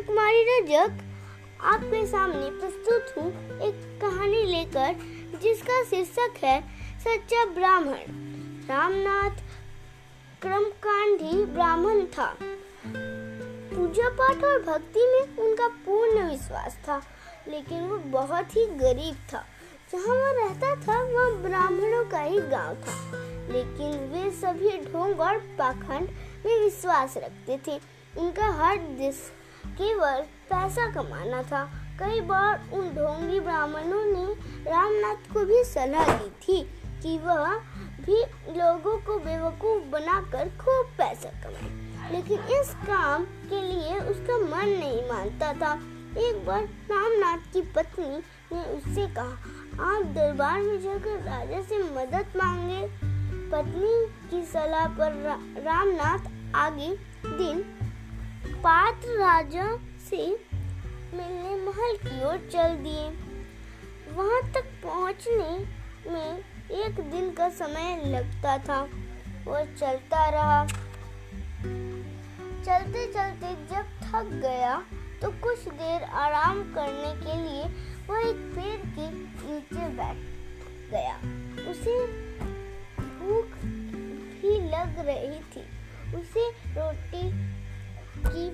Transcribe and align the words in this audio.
कुमारी 0.00 0.44
रजक 0.44 0.98
आपके 1.60 2.06
सामने 2.06 2.50
प्रस्तुत 2.50 3.14
हूँ, 3.18 3.28
एक 3.60 3.98
कहानी 4.02 4.42
लेकर, 4.42 4.96
जिसका 5.42 5.84
शीर्षक 5.84 6.44
है, 6.44 6.60
सच्चा 7.00 7.44
ब्राह्मण। 7.44 7.96
रामनाथ 8.68 9.30
क्रमकांडी 10.42 11.44
ब्राह्मण 11.44 12.06
था। 12.06 12.36
पूजा 13.76 14.08
पाठ 14.08 14.44
और 14.44 14.62
भक्ति 14.62 15.00
में 15.00 15.46
उनका 15.46 15.68
पूर्ण 15.68 16.30
विश्वास 16.30 16.74
था, 16.74 17.02
लेकिन 17.48 17.80
वो 17.80 17.98
बहुत 17.98 18.56
ही 18.56 18.66
गरीब 18.66 19.14
था। 19.14 19.44
जहाँ 19.92 20.14
वो 20.14 20.48
रहता 20.48 20.74
था, 20.74 21.02
वह 21.02 21.30
ब्राह्मणों 21.48 22.04
का 22.04 22.20
ही 22.20 22.40
गाँव 22.40 22.74
था। 22.74 23.12
लेकिन 23.52 24.10
वे 24.12 24.30
सभी 24.30 24.70
ढोंग 24.70 25.20
और 25.20 25.38
पाखंड 25.38 26.08
में 26.46 26.60
विश्वास 26.64 27.16
रखते 27.16 27.60
थे। 27.66 27.80
उनका 28.18 28.46
हर 28.46 28.76
दिस 28.78 29.41
केवल 29.66 30.20
पैसा 30.20 30.92
कमाना 30.92 31.42
था। 31.42 31.64
कई 31.98 32.20
बार 32.20 32.70
उन 32.72 32.88
ढोंगी 32.88 33.40
ब्राह्मणों 33.40 34.04
ने 34.04 34.32
रामनाथ 34.70 35.34
को 35.34 35.44
भी 35.44 35.64
सलाह 35.64 36.16
दी 36.16 36.30
थी 36.30 36.62
कि 37.02 37.18
वह 37.18 37.54
भी 38.00 38.22
लोगों 38.58 38.98
को 38.98 39.18
बेवकूफ़ 39.18 39.84
बनाकर 39.84 40.48
खूब 40.48 40.86
पैसा 40.86 41.28
कमाए। 41.28 41.82
लेकिन 42.12 42.38
इस 42.38 42.76
काम 42.86 43.24
के 43.24 43.62
लिए 43.62 43.98
उसका 43.98 44.38
मन 44.38 44.68
नहीं 44.68 45.08
मानता 45.08 45.52
था। 45.52 45.74
एक 46.18 46.46
बार 46.46 46.62
रामनाथ 46.62 47.38
की 47.38 47.60
पत्नी 47.62 48.22
ने 48.52 48.64
उससे 48.64 49.14
कहा 49.14 49.38
आप 49.84 50.02
दरबार 50.02 50.60
में 50.60 50.82
जाकर 50.82 51.18
राजा 51.18 51.62
से 51.62 51.78
मदद 51.78 52.26
मांगे। 52.36 53.12
पत्नी 53.50 54.28
की 54.30 54.46
सलाह 54.46 54.88
पर 54.88 55.12
रा, 55.12 55.38
रामनाथ 55.58 56.54
आगे 56.56 56.98
दिन 57.26 57.81
पात्र 58.46 59.18
राजा 59.18 59.66
से 60.10 60.26
मिलने 61.14 61.54
महल 61.64 61.96
की 61.96 62.24
ओर 62.24 62.48
चल 62.52 62.76
दिए। 62.76 63.08
वहाँ 64.12 64.40
तक 64.52 64.64
पहुँचने 64.82 65.66
में 66.12 66.38
एक 66.70 67.00
दिन 67.10 67.30
का 67.30 67.48
समय 67.48 68.02
लगता 68.06 68.58
था। 68.58 68.80
वो 69.44 69.64
चलता 69.76 70.28
रहा। 70.28 70.66
चलते 72.64 73.06
चलते 73.12 73.54
जब 73.74 73.84
थक 74.02 74.30
गया 74.42 74.82
तो 75.22 75.30
कुछ 75.30 75.68
देर 75.68 76.02
आराम 76.02 76.62
करने 76.74 77.14
के 77.16 77.36
लिए 77.42 77.64
वह 78.08 78.28
एक 78.28 78.36
पेड़ 78.36 78.80
के 78.88 79.10
नीचे 79.10 79.88
बैठ 79.88 80.16
गया। 80.92 81.16
उसे 81.70 81.96
भूख 82.98 83.58
भी 84.42 84.60
लग 84.70 85.04
रही 85.06 85.40
थी। 85.52 85.64
उसे 86.16 86.48
रोटी 86.50 87.28
की 88.18 88.48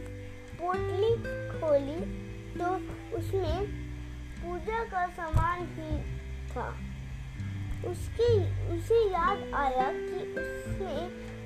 पोटली 0.55 1.15
खोली 1.53 2.01
तो 2.55 2.75
उसमें 3.17 3.67
पूजा 4.39 4.85
का 4.85 5.07
सामान 5.07 5.61
भी 5.67 5.97
था। 6.51 6.69
उसकी, 7.91 8.33
उसे 8.75 8.99
याद 9.11 9.51
आया 9.55 9.91
कि 9.93 10.21
उसने 10.33 10.97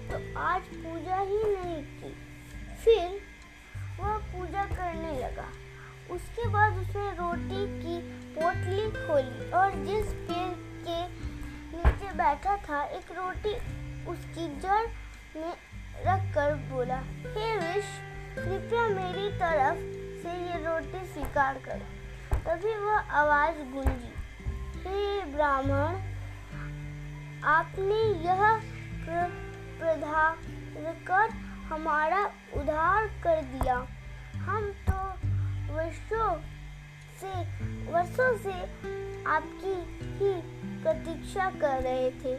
तो 0.09 0.39
आज 0.39 0.63
पूजा 0.63 1.19
ही 1.19 1.43
नहीं 1.45 1.83
की। 1.83 2.15
फिर 2.85 3.21
वह 4.01 4.17
पूजा 4.33 4.65
करने 4.65 5.19
लगा। 5.19 5.49
उसके 6.11 6.49
बाद 6.49 6.79
उसने 6.79 7.11
रोटी 7.11 7.67
की 7.83 7.99
पोटली 8.35 8.87
खोली 9.07 9.51
और 9.51 9.75
जिस 9.85 10.13
पेड़ 10.13 10.55
के 10.87 11.01
नीचे 11.77 12.13
बैठा 12.13 12.57
था, 12.57 12.83
एक 12.85 13.13
रोटी 13.13 13.55
उसकी 14.11 14.47
जड़ 14.61 14.87
में 15.37 15.53
रख 16.07 16.23
कर 16.35 16.55
बोला, 16.71 16.99
हे 17.27 17.57
विश 17.57 17.91
कृपया 18.37 18.87
मेरी 18.89 19.29
तरफ़ 19.39 19.79
से 20.23 20.33
ये 20.43 20.59
रोटी 20.65 21.05
स्वीकार 21.07 21.59
करो। 21.65 21.87
तभी 22.45 22.75
वह 22.77 23.13
आवाज़ 23.21 23.59
गूंजी, 23.73 24.13
हे 24.81 25.25
ब्राह्मण, 25.33 26.01
आपने 27.49 28.01
यह 28.25 28.43
प्रधान 29.79 30.35
कर 31.07 31.31
हमारा 31.69 32.25
उधार 32.57 33.07
कर 33.25 33.41
दिया। 33.53 33.77
हम 34.41 34.71
तो 34.89 34.99
वर्षों 35.75 36.31
से 37.21 37.33
वर्षों 37.93 38.37
से 38.39 38.53
आपकी 39.29 39.75
ही 40.19 40.33
प्रतीक्षा 40.83 41.51
कर 41.61 41.83
रहे 41.83 42.11
थे। 42.21 42.35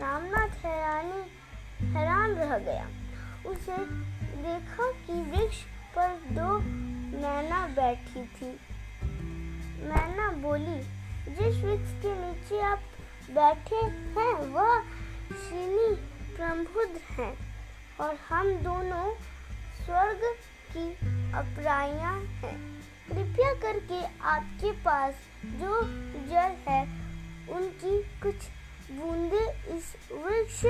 रामनाथ 0.00 0.64
हैरानी 0.64 1.22
हैरान 1.80 2.30
रह 2.30 2.58
गया। 2.58 2.88
उसे 3.46 3.76
देखा 4.42 4.92
कि 4.92 5.12
वृक्ष 5.12 5.56
पर 5.98 6.08
दो 6.08 6.58
मैना 7.18 7.66
बैठी 7.66 8.24
थी। 8.24 8.60
मैना 9.88 10.30
बोली, 10.30 10.80
जिस 11.34 11.64
वृक्ष 11.64 11.92
के 12.02 12.14
नीचे 12.14 12.60
आप 12.60 12.78
बैठे 13.30 13.76
हैं, 13.76 14.34
वह 14.34 14.82
श्रीनी 15.48 15.94
प्रबुद्ध 16.36 17.00
हैं 17.10 17.36
और 18.00 18.18
हम 18.28 18.52
दोनों 18.52 19.14
स्वर्ग 19.84 20.20
की 20.76 20.92
अपराइयाँ 21.32 22.20
हैं। 22.20 22.80
कृपया 23.08 23.54
करके 23.54 24.04
आपके 24.20 24.72
पास 24.72 25.14
जो 25.44 25.82
जल 26.28 26.56
है, 26.68 26.82
उनकी 27.50 28.02
कुछ 28.02 28.34
बूंदे 28.90 29.50
इस 29.76 29.96
वृक्ष 30.12 30.62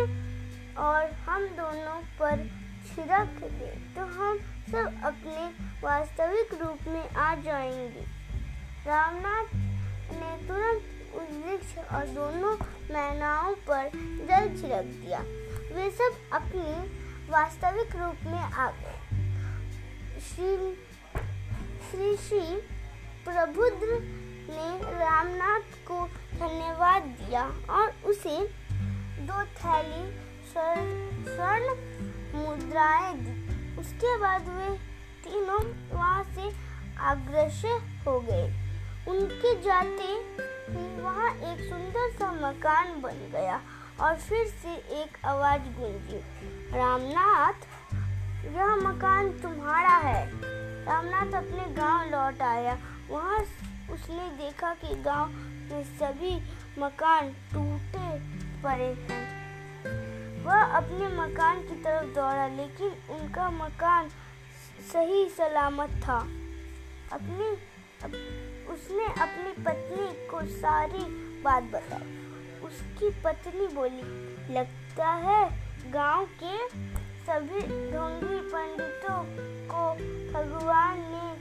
और 0.80 1.10
हम 1.26 1.46
दोनों 1.56 2.00
पर 2.18 2.44
छिड़क 2.88 3.42
दे 3.42 3.70
तो 3.94 4.04
हम 4.06 4.38
सब 4.70 5.00
अपने 5.04 5.46
वास्तविक 5.82 6.54
रूप 6.62 6.78
में 6.88 7.10
आ 7.10 7.34
जाएँगे। 7.34 8.04
रामनाथ 8.86 9.54
ने 10.12 10.36
तुरंत 10.48 10.96
उस 11.14 11.30
वृक्ष 11.44 11.76
और 11.94 12.06
दोनों 12.06 12.54
मैनाओं 12.94 13.54
पर 13.68 13.90
जल 14.30 14.48
छिड़क 14.60 14.84
दिया। 14.84 15.20
वे 15.74 15.90
सब 15.90 16.16
अपने 16.32 16.72
वास्तविक 17.30 17.96
रूप 17.96 18.24
में 18.24 18.40
आ 18.40 18.70
गए। 18.70 18.98
श्री 20.20 20.56
श्री 21.90 22.16
श्री 22.16 22.56
प्रबुद्ध 23.24 23.82
ने 24.50 24.98
रामनाथ 24.98 25.76
को 25.86 26.06
धन्यवाद 26.34 27.02
दिया 27.02 27.44
और 27.70 27.92
उसे 28.04 28.36
दो 29.26 29.42
थैली 29.60 30.29
स्वर्ण 30.50 31.74
मुद्राएँ 32.34 33.14
दी। 33.14 33.78
उसके 33.80 34.16
बाद 34.18 34.48
वे 34.48 34.76
तीनों 35.24 35.60
वहाँ 35.92 36.22
से 36.24 36.48
अग्रसर 37.00 37.80
हो 38.06 38.18
गए। 38.20 38.46
उनके 39.08 39.54
जाते 39.62 40.02
ही 40.02 41.02
वहाँ 41.02 41.30
एक 41.30 41.60
सुंदर 41.70 42.10
सा 42.10 42.32
मकान 42.32 43.00
बन 43.00 43.30
गया 43.32 43.60
और 44.00 44.16
फिर 44.16 44.46
से 44.46 44.74
एक 45.02 45.24
आवाज़ 45.24 45.62
गूंजी, 45.78 46.20
रामनाथ, 46.74 47.66
यह 48.46 48.76
मकान 48.76 49.30
तुम्हारा 49.32 49.96
है। 49.96 50.28
रामनाथ 50.84 51.34
अपने 51.34 51.74
गाँव 51.74 52.10
लौट 52.10 52.42
आया। 52.42 52.78
वहाँ 53.10 53.38
उसने 53.90 54.28
देखा 54.36 54.74
कि 54.74 54.94
गाँव 55.02 55.28
में 55.72 55.84
सभी 55.98 56.36
मकान 56.78 57.32
टूटे 57.52 58.18
पड़े 58.62 58.92
हैं। 59.10 59.39
वह 60.44 60.62
अपने 60.76 61.08
मकान 61.16 61.60
की 61.60 61.82
तरफ़ 61.82 62.14
दौड़ा 62.14 62.46
लेकिन 62.48 63.14
उनका 63.14 63.50
मकान 63.50 64.08
सही 64.92 65.28
सलामत 65.28 65.90
था। 66.04 66.18
अपनी 67.12 67.48
अप, 68.04 68.12
उसने 68.72 69.04
अपनी 69.22 69.64
पत्नी 69.64 70.28
को 70.28 70.42
सारी 70.60 71.04
बात 71.42 71.62
बताई। 71.62 72.16
उसकी 72.62 73.10
पत्नी 73.22 73.66
बोली 73.66 74.54
लगता 74.54 75.08
है 75.24 75.42
गाँव 75.90 76.26
के 76.42 76.56
सभी 77.26 77.60
ढोंगी 77.92 78.40
पंडितों 78.48 79.18
को 79.70 79.82
भगवान 80.32 80.98
ने 80.98 81.34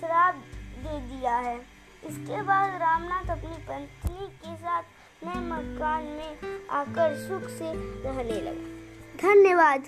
श्राप 0.00 0.34
दे 0.78 0.98
दिया 1.00 1.36
है। 1.36 1.56
इसके 2.04 2.42
बाद 2.42 2.80
रामनाथ 2.80 3.30
अपनी 3.30 3.56
पत्नी 3.68 4.26
के 4.36 4.56
साथ 4.56 4.82
नए 5.24 5.40
मकान 5.40 6.02
में 6.02 6.38
आकर 6.70 7.14
सुख 7.14 7.48
से 7.48 7.72
रहने 8.02 8.40
लगा। 8.40 9.22
धन्यवाद। 9.22 9.84